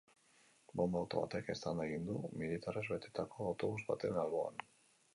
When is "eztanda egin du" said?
1.55-2.17